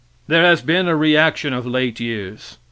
There 0.25 0.43
has 0.43 0.63
been 0.63 0.87
a 0.87 0.95
reaction 0.95 1.53
of 1.53 1.67
late 1.67 1.99
years. 1.99 2.57